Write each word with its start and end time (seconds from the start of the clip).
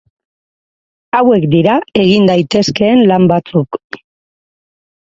Hauek 1.19 1.45
dira 1.51 1.75
egin 2.05 2.27
daitezkeen 2.33 3.07
lan 3.13 3.31
batzuk. 3.35 3.81